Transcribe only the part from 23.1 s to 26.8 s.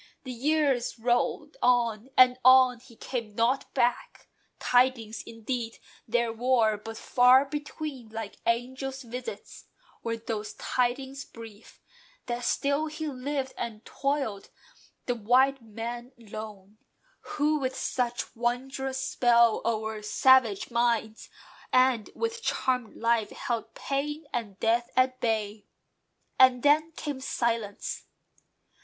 held pain and death at bay. And